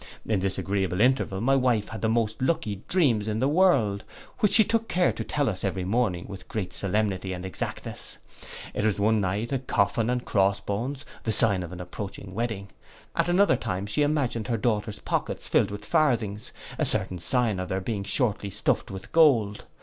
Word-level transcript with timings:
In 0.25 0.39
this 0.39 0.57
agreeable 0.57 0.99
interval, 0.99 1.41
my 1.41 1.55
wife 1.55 1.89
had 1.89 2.01
the 2.01 2.09
most 2.09 2.41
lucky 2.41 2.81
dreams 2.87 3.27
in 3.27 3.37
the 3.39 3.47
world, 3.47 4.03
which 4.39 4.53
she 4.53 4.63
took 4.63 4.87
care 4.87 5.13
to 5.13 5.23
tell 5.23 5.47
us 5.47 5.63
every 5.63 5.83
morning, 5.85 6.25
with 6.27 6.47
great 6.47 6.73
solemnity 6.73 7.33
and 7.33 7.45
exactness. 7.45 8.17
It 8.73 8.83
was 8.83 8.99
one 8.99 9.21
night 9.21 9.51
a 9.51 9.59
coffin 9.59 10.09
and 10.09 10.25
cross 10.25 10.59
bones, 10.59 11.05
the 11.21 11.31
sign 11.31 11.61
of 11.61 11.71
an 11.71 11.79
approaching 11.79 12.33
wedding: 12.33 12.69
at 13.15 13.29
another 13.29 13.55
time 13.55 13.85
she 13.85 14.01
imagined 14.01 14.47
her 14.47 14.57
daughters' 14.57 14.97
pockets 14.97 15.47
filled 15.47 15.69
with 15.69 15.85
farthings, 15.85 16.51
a 16.79 16.83
certain 16.85 17.19
sign 17.19 17.59
of 17.59 17.69
their 17.69 17.79
being 17.79 18.03
shortly 18.03 18.49
stuffed 18.49 18.89
with 18.89 19.11
gold. 19.11 19.65